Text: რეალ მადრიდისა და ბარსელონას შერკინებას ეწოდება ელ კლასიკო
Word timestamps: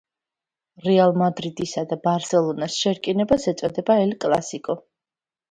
რეალ 0.85 1.11
მადრიდისა 1.21 1.83
და 1.91 1.97
ბარსელონას 2.07 2.79
შერკინებას 2.85 3.47
ეწოდება 3.53 4.01
ელ 4.07 4.17
კლასიკო 4.27 4.79